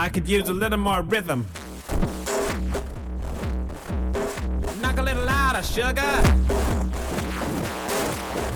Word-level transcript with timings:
I 0.00 0.08
could 0.08 0.28
use 0.28 0.48
a 0.48 0.52
little 0.52 0.78
more 0.78 1.02
rhythm. 1.02 1.44
Knock 4.80 4.96
a 4.96 5.02
little 5.02 5.24
louder, 5.24 5.60
sugar. 5.64 6.12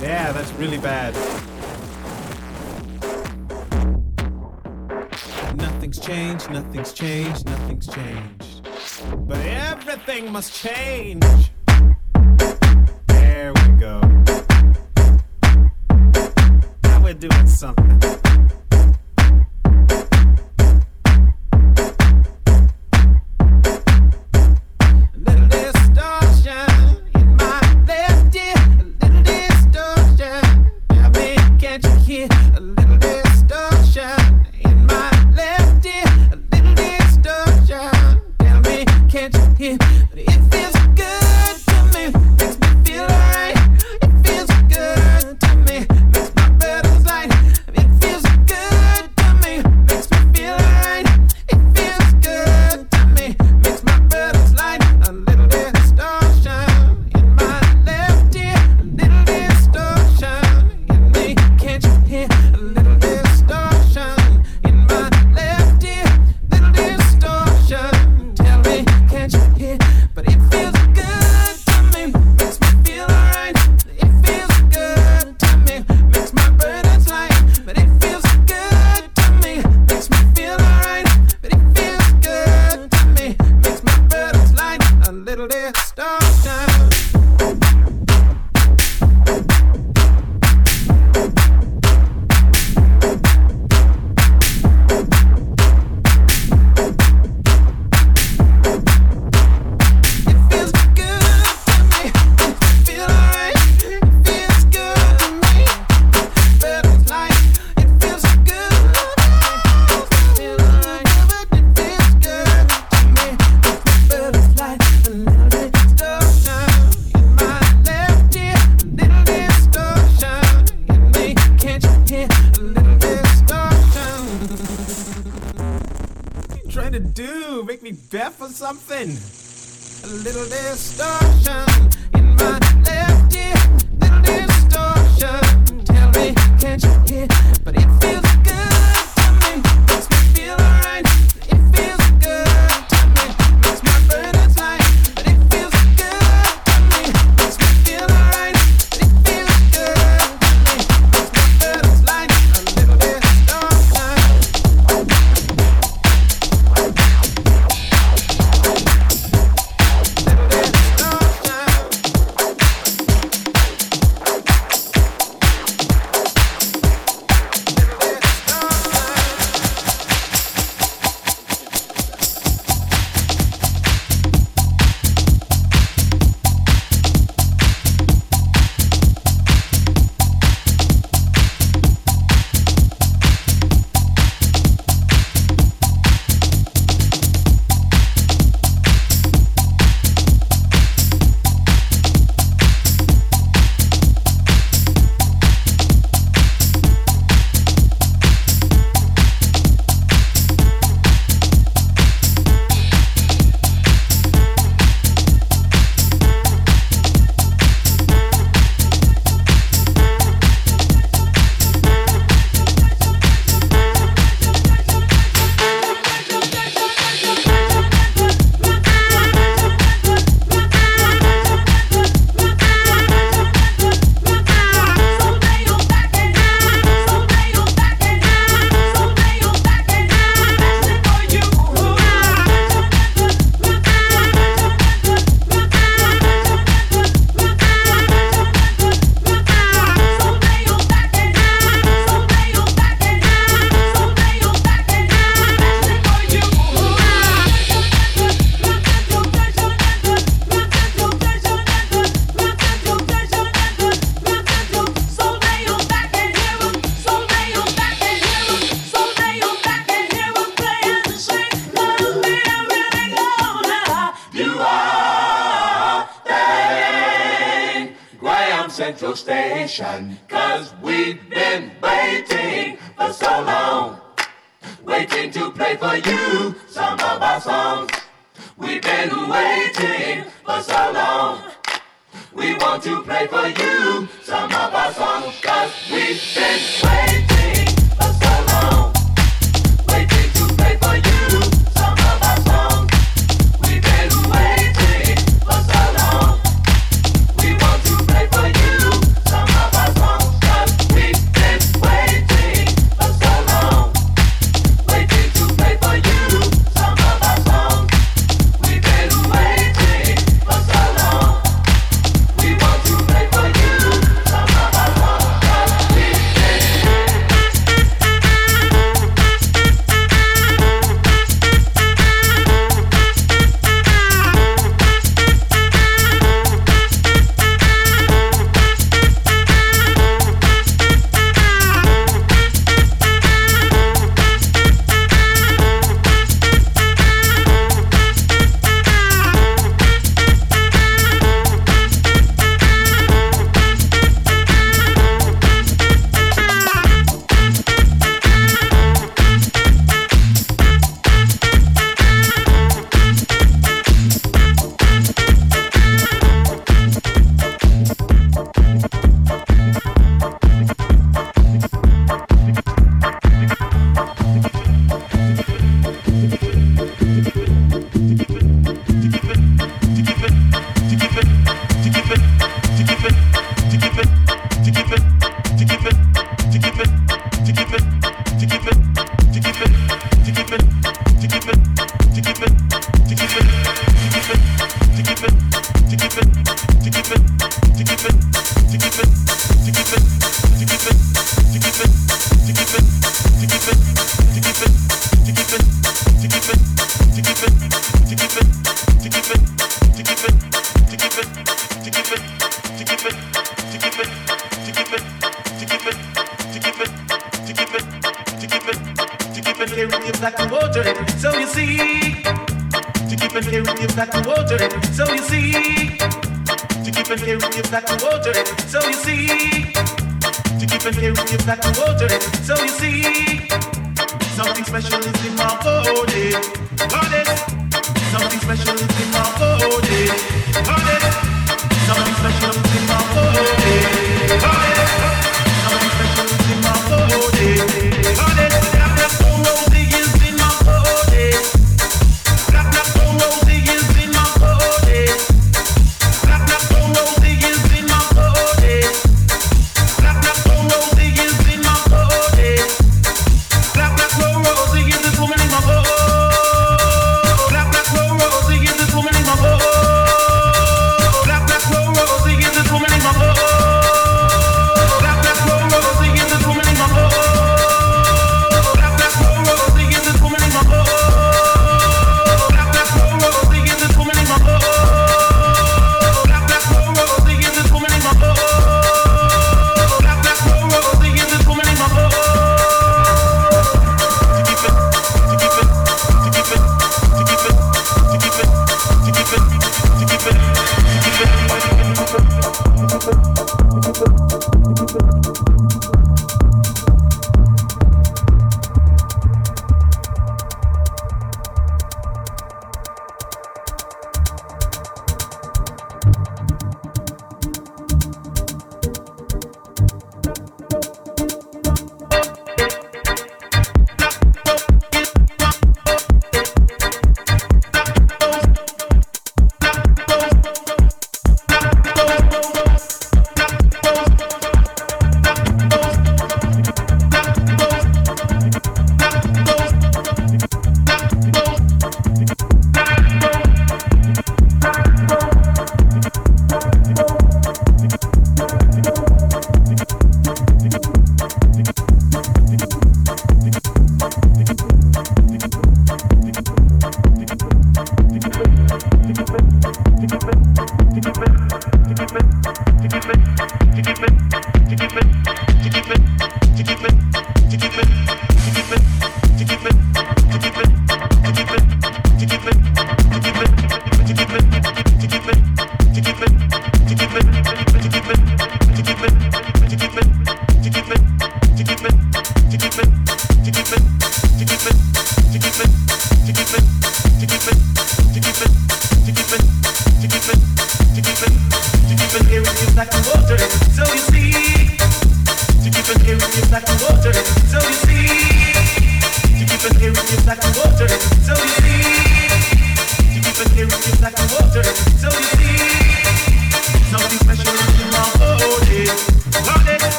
Yeah, 0.00 0.32
that's 0.32 0.50
really 0.52 0.78
bad. 0.78 1.14
Nothing's 5.56 6.00
changed, 6.00 6.48
nothing's 6.50 6.94
changed, 6.94 7.44
nothing's 7.44 7.86
changed. 7.86 8.66
But 9.28 9.36
everything 9.36 10.32
must 10.32 10.54
change. 10.54 11.22
There 13.08 13.52
we 13.52 13.68
go. 13.78 14.00
Now 16.82 17.02
we're 17.02 17.12
doing 17.12 17.46
something. 17.46 18.25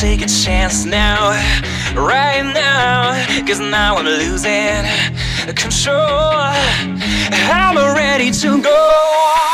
take 0.00 0.22
a 0.22 0.26
chance 0.26 0.86
now, 0.86 1.28
right 1.94 2.40
now, 2.40 3.12
cause 3.46 3.60
now 3.60 3.96
I'm 3.98 4.06
losing 4.06 4.86
control. 5.54 6.40
I'm 7.52 7.76
ready 7.94 8.30
to 8.30 8.62
go. 8.62 9.49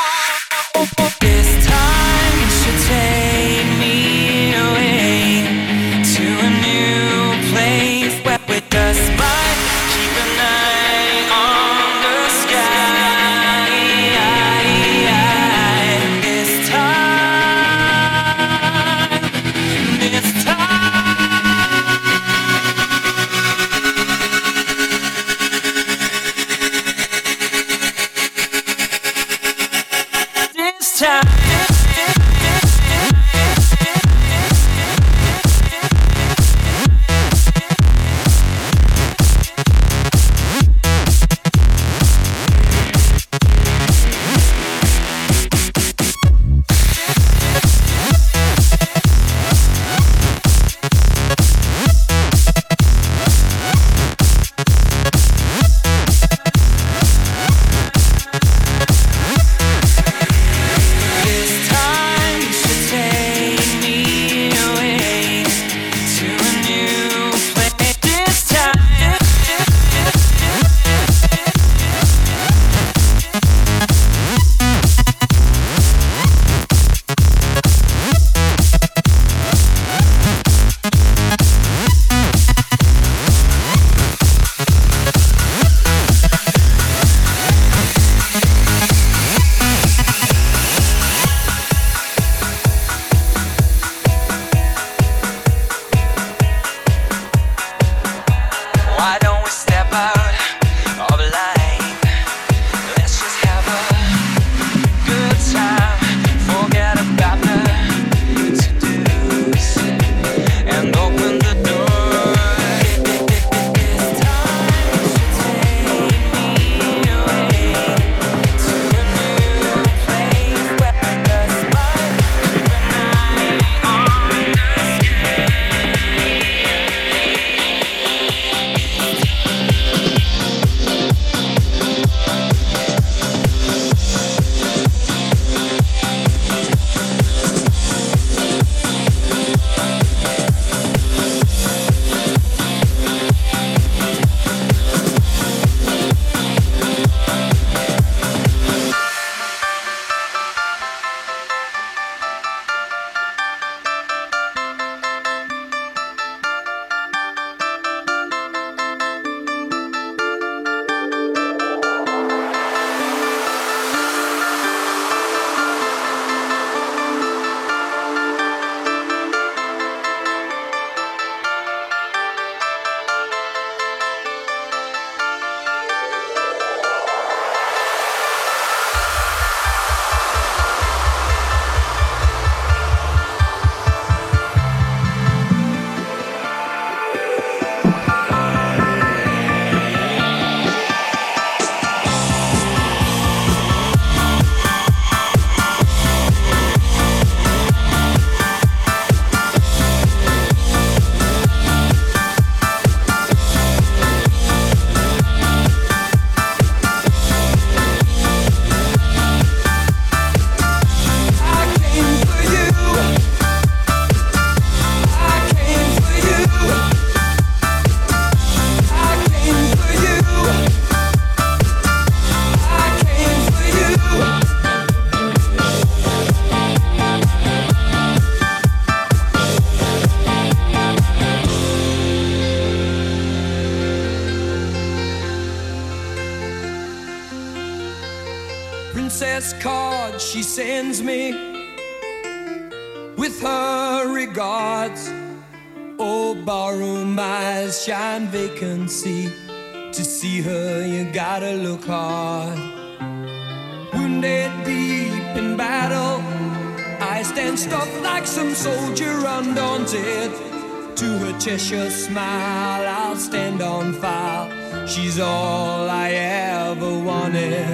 smile, 262.07 262.87
I'll 262.87 263.17
stand 263.17 263.61
on 263.61 263.93
file. 263.95 264.47
She's 264.87 265.19
all 265.19 265.91
I 265.91 266.11
ever 266.11 266.93
wanted. 267.11 267.67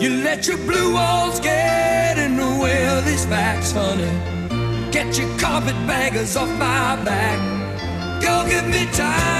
You 0.00 0.10
let 0.28 0.46
your 0.46 0.58
blue 0.58 0.94
walls 0.94 1.40
get 1.40 2.16
in 2.18 2.36
the 2.36 2.52
way 2.62 2.86
of 2.86 3.04
these 3.04 3.24
facts, 3.26 3.72
honey. 3.72 4.14
Get 4.92 5.18
your 5.18 5.30
carpetbaggers 5.38 6.36
off 6.36 6.50
my 6.50 6.96
back. 7.04 7.38
Go 8.22 8.46
give 8.48 8.66
me 8.68 8.86
time. 8.92 9.37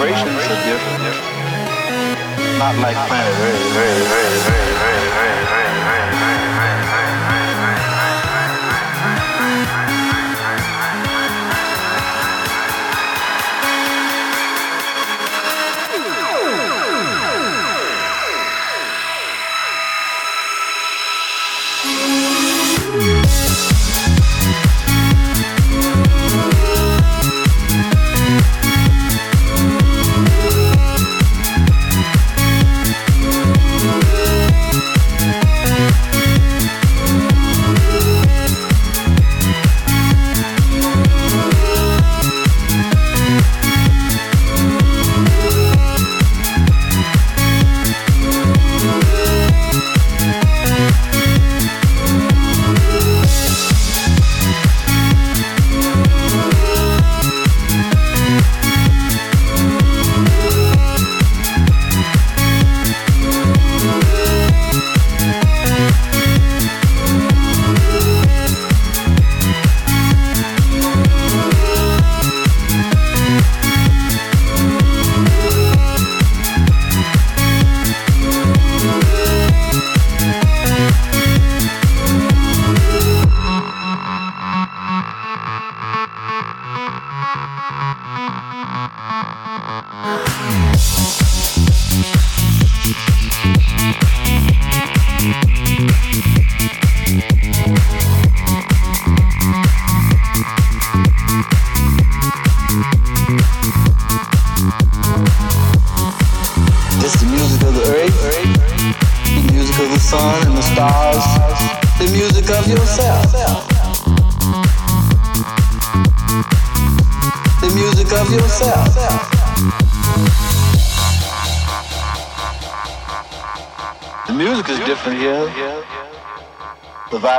The 0.00 0.39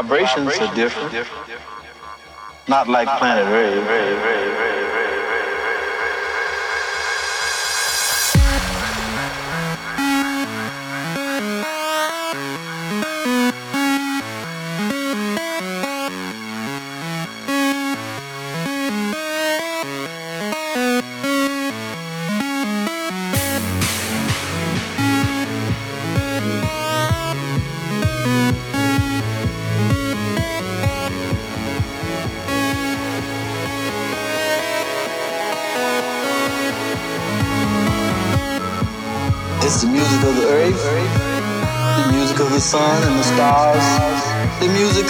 vibrations 0.02 0.58
are 0.58 0.76
different. 0.76 1.14
Not 2.68 2.88
like 2.88 3.08
planet 3.20 3.46
Earth. 3.46 5.01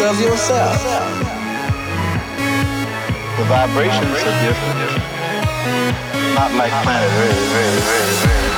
Of 0.04 0.20
yourself. 0.20 0.82
The 3.38 3.44
vibrations 3.46 4.18
are 4.18 4.38
different, 4.42 4.80
not 6.34 6.52
like 6.54 6.72
planet 6.84 7.10
Earth. 7.12 8.51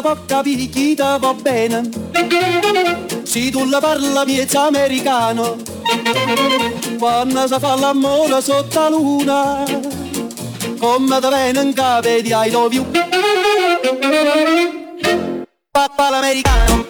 Da 0.00 0.14
può 0.14 0.24
capire 0.24 0.70
ti 0.70 0.94
va 0.94 1.34
bene? 1.34 1.86
Se 3.22 3.50
tu 3.50 3.66
la 3.66 3.80
parla 3.80 4.24
miezza 4.24 4.62
americano, 4.62 5.56
quando 6.98 7.46
si 7.46 7.58
fa 7.58 7.74
l'amore 7.74 8.40
sotto 8.40 8.80
la 8.80 8.88
luna, 8.88 9.64
come 10.78 11.20
da 11.20 11.28
viene 11.28 11.60
in 11.60 11.74
capo 11.74 12.08
di 12.08 12.32
I 12.32 12.50
love 12.50 12.74
you. 12.74 12.86
Papà 15.70 16.08
l'americano. 16.08 16.89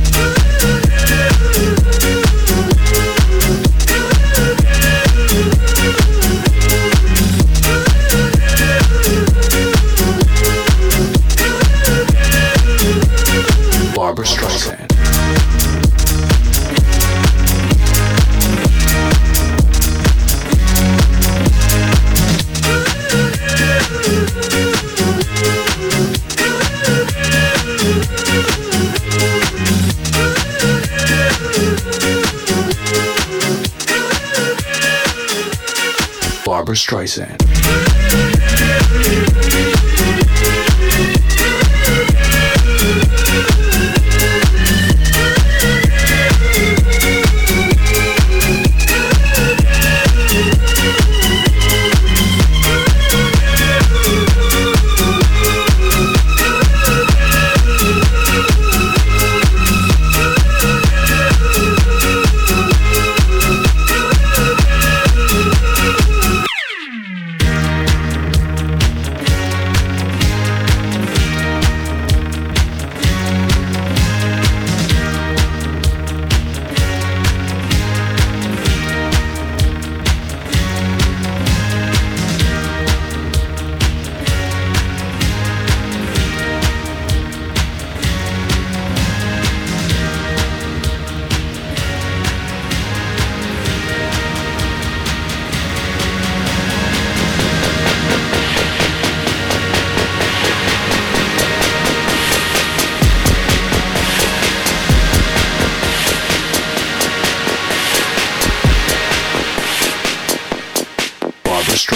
Streisand. 36.75 37.40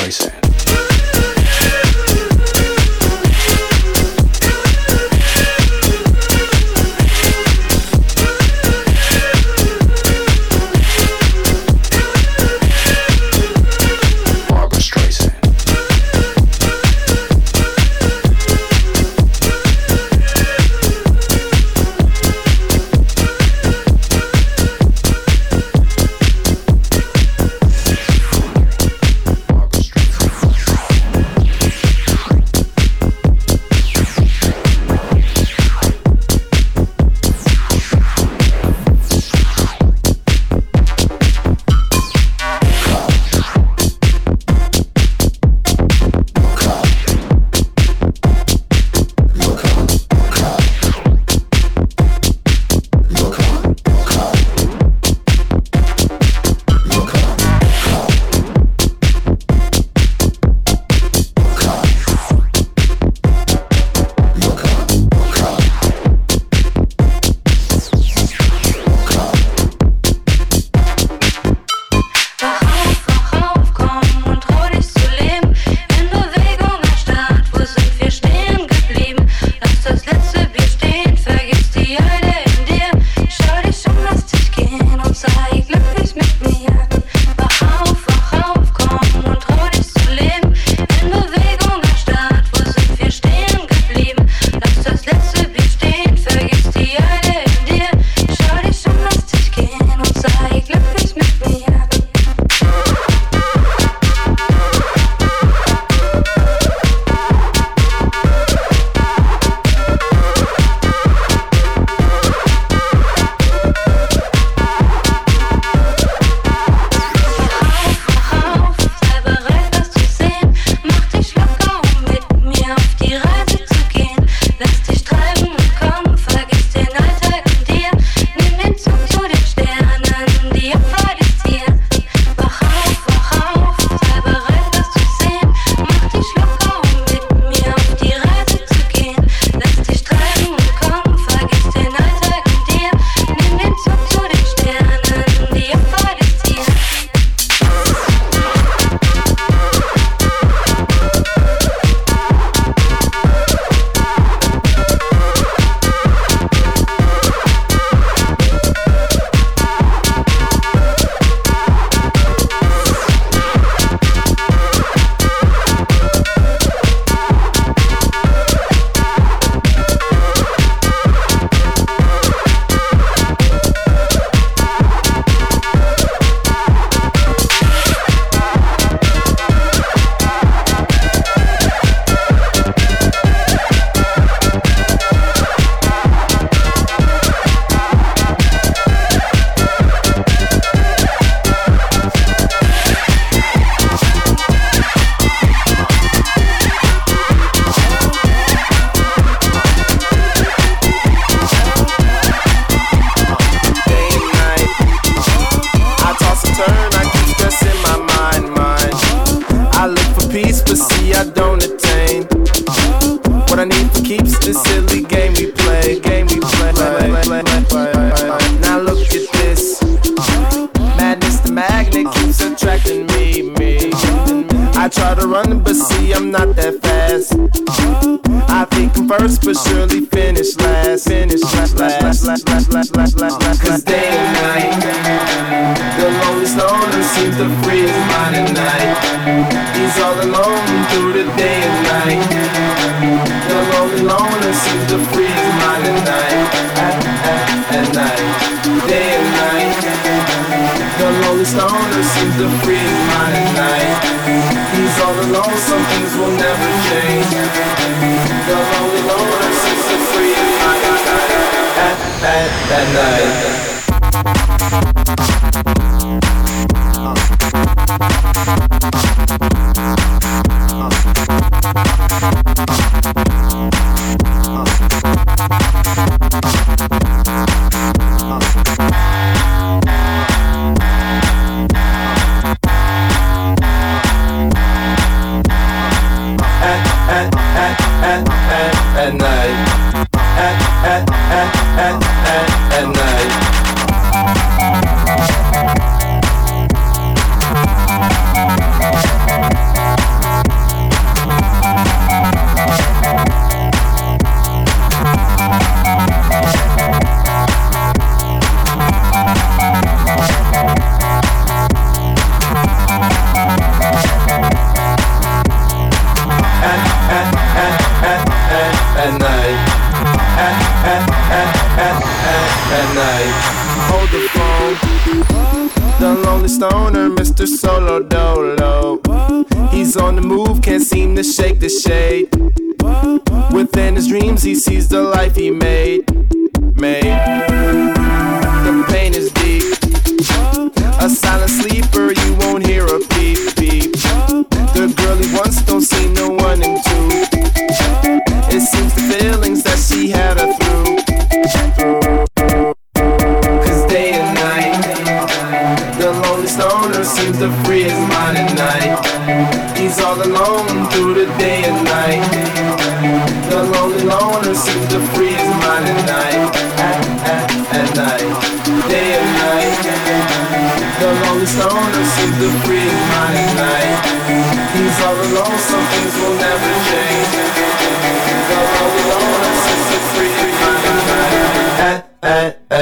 Voices. 0.05 0.44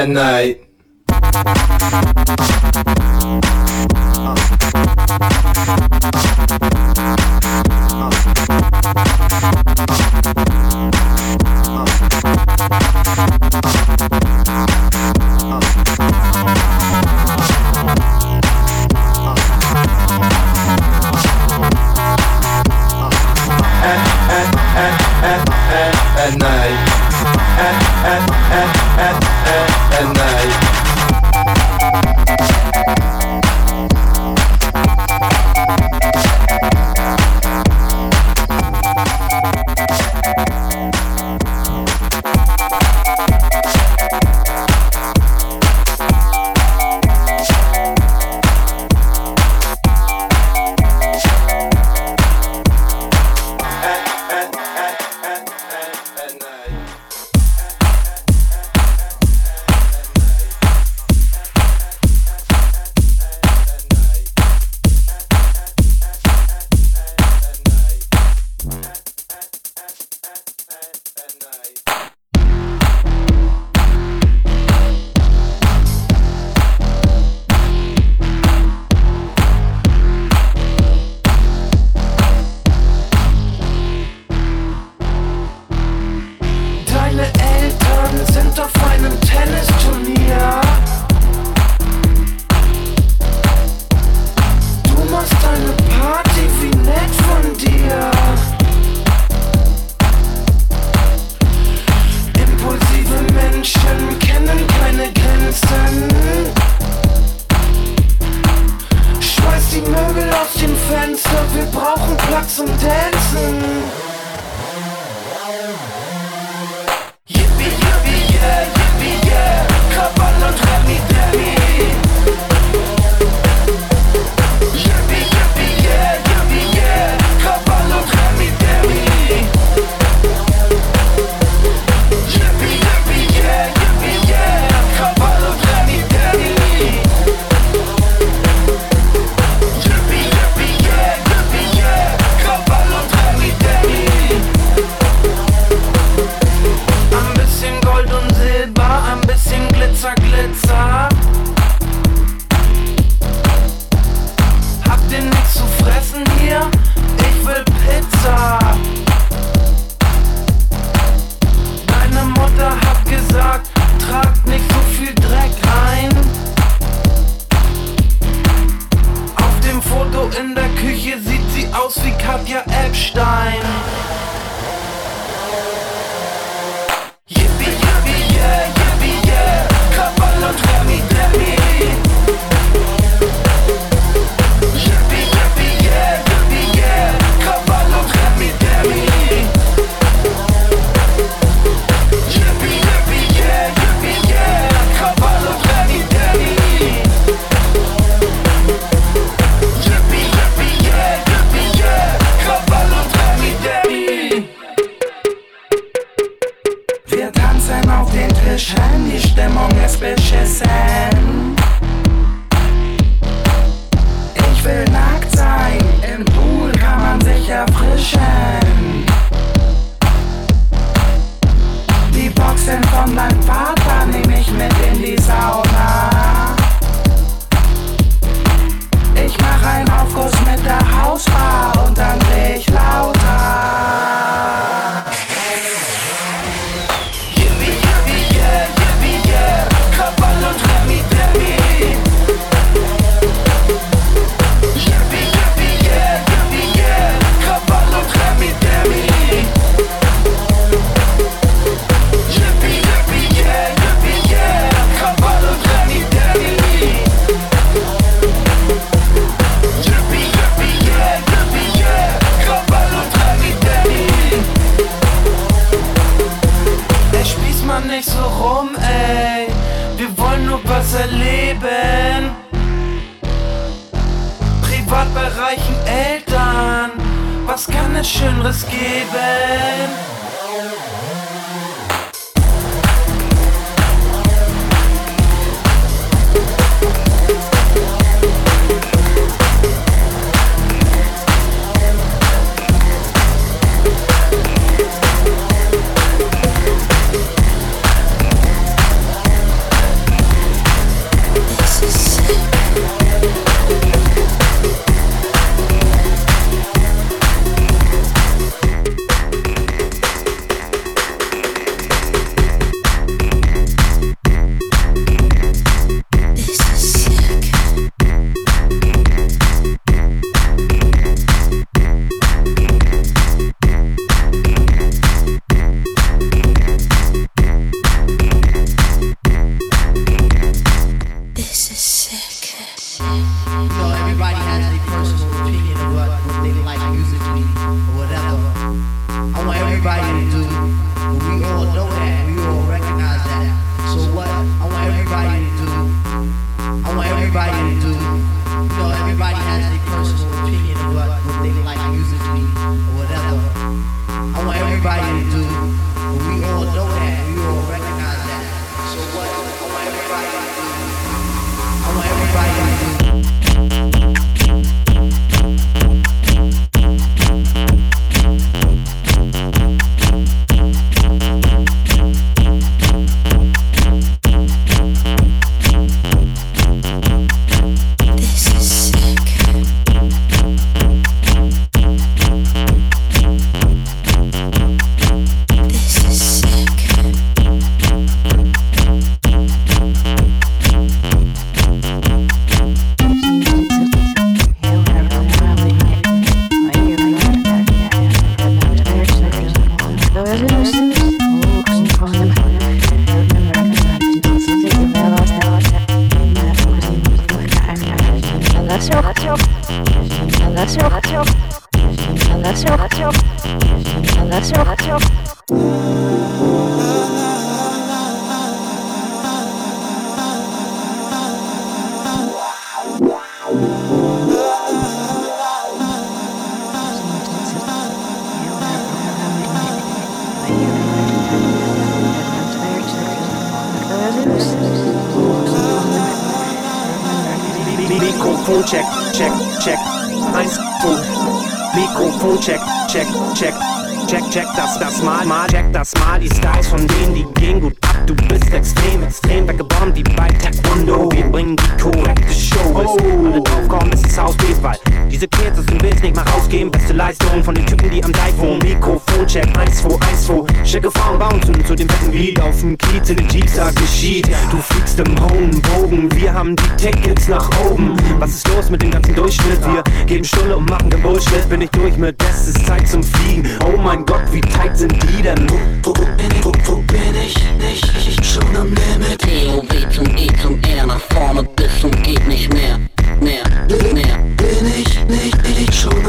At, 0.04 0.10
night. 0.10 0.60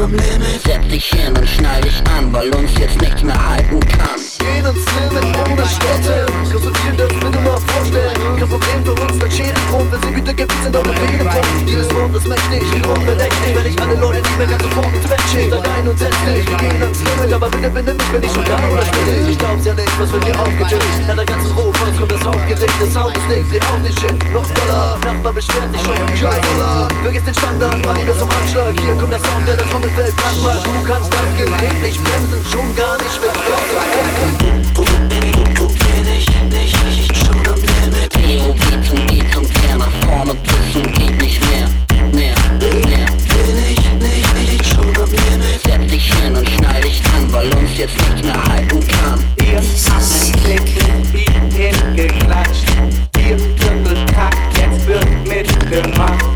am 0.06 0.12
Limit 0.12 0.62
Setz 0.64 0.88
dich 0.88 1.06
hin 1.06 1.36
und 1.36 1.48
schneid 1.48 1.84
dich 1.84 2.02
an, 2.16 2.32
weil 2.32 2.54
uns 2.54 2.70
jetzt 2.78 3.00
nichts 3.00 3.22
mehr 3.22 3.48
halten 3.48 3.80
kann. 3.80 4.20
Geh 4.38 4.58
ins 4.58 4.86
Limit 4.94 5.36
ohne 5.38 5.66
Städte. 5.66 6.26
Runde. 7.76 8.02
Kein 8.38 8.48
Problem 8.48 8.78
für 8.84 8.94
uns, 9.02 9.20
weg 9.20 9.32
Schäden 9.32 9.62
drum. 9.70 9.86
Wenn 9.90 10.02
sie 10.02 10.16
wieder 10.16 10.34
gibt, 10.34 10.52
sind, 10.62 10.76
auch 10.76 10.84
noch 10.84 10.96
Wege 10.96 11.24
drum. 11.24 11.66
Dieses 11.66 11.88
Wort 11.94 12.14
ist 12.16 12.26
mächtig, 12.26 12.62
die 12.72 12.82
Runde 12.86 13.14
mächtig. 13.14 13.50
Wenn 13.54 13.66
ich 13.66 13.80
alle 13.80 13.94
Leute 13.96 14.20
nicht 14.22 14.38
mehr 14.38 14.46
ganz 14.46 14.62
sofort 14.62 14.92
ins 14.94 15.06
Bett 15.06 15.22
schick. 15.30 15.50
Dann 15.50 15.62
ein 15.62 15.88
und 15.88 16.00
endlich, 16.00 16.44
wir 16.48 16.56
gehen 16.56 16.82
ans 16.82 17.00
Limit. 17.04 17.32
Aber 17.32 17.48
bitte 17.48 17.70
benimm 17.70 17.96
mich, 17.96 18.10
bin 18.12 18.22
ich 18.22 18.32
schon 18.32 18.44
da 18.44 18.56
oder 18.72 18.84
spinne. 18.86 19.30
Ich 19.30 19.38
glaub's 19.38 19.64
ja 19.64 19.74
nicht, 19.74 20.00
was 20.00 20.12
wird 20.12 20.24
hier 20.24 20.38
aufgetischt. 20.40 21.00
Na, 21.06 21.14
der 21.14 21.26
ganze 21.26 21.48
Ruf, 21.54 21.74
sonst 21.78 21.98
kommt 21.98 22.12
das 22.12 22.24
Hauptgericht. 22.24 22.76
Das 22.80 22.96
Haus 22.96 23.12
ist 23.12 23.28
nichts, 23.28 23.50
sie 23.50 23.60
auch 23.62 23.78
nicht 23.78 24.00
hin 24.00 24.18
Noch 24.32 24.46
Dollar, 24.46 24.98
Nachbar 25.04 25.32
beschwert 25.32 25.70
sich 25.72 25.82
schon. 25.82 25.96
Scheiß 26.16 26.40
Dollar, 26.40 26.88
vergiss 27.02 27.24
den 27.24 27.34
Standard, 27.34 27.78
mach 27.84 27.98
das 28.06 28.18
zum 28.18 28.30
Anschlag. 28.30 28.74
Hier 28.80 28.94
kommt 28.94 29.12
der 29.12 29.20
Sound, 29.20 29.44
der 29.46 29.56
das 29.56 29.68
Trommelfeld 29.70 30.16
brandmarkt. 30.16 30.66
Du 30.66 30.82
kannst 30.86 31.12
das 31.12 31.30
Gerät 31.36 31.82
nicht 31.82 32.00
bremsen, 32.02 32.40
schon 32.50 32.68
gar 32.76 32.96
nicht 32.98 33.20
mit 33.20 33.32
Block. 33.32 33.66
Du, 34.74 34.82
du, 34.82 34.94
du, 34.94 35.26
du, 35.26 35.54
du, 35.54 35.66
du, 35.66 35.66
du, 35.66 35.66
du, 35.66 35.66
du, 35.66 37.42
du, 37.42 37.45
Theo 37.90 38.54
Witzen 38.54 39.06
geht 39.06 39.32
zum 39.32 39.48
Kern 39.48 39.82
vorne 40.04 40.34
küssen 40.46 40.92
geht 40.92 41.22
nicht 41.22 41.40
mehr, 41.50 41.68
mehr, 42.12 42.34
mehr 42.58 43.06
Will 43.28 43.58
ich 43.70 43.92
nicht, 44.00 44.50
liegt 44.50 44.66
schon 44.66 44.92
bei 44.92 45.06
mir 45.06 45.86
dich 45.86 46.12
hin 46.14 46.34
und 46.34 46.48
schnall 46.48 46.80
dich 46.82 47.00
dran, 47.02 47.32
weil 47.32 47.54
uns 47.54 47.76
jetzt 47.76 47.94
nicht 48.10 48.24
mehr 48.24 48.44
halten 48.44 48.80
kann 48.88 49.24
Ihr 49.46 49.58
habt 49.58 50.42
Klicken, 50.42 51.12
wie 51.12 51.26
hingeklatscht 51.56 52.64
Ihr 53.18 53.36
Tümpelkack, 53.56 54.36
jetzt 54.58 54.86
wird 54.86 55.28
mitgemacht. 55.28 56.35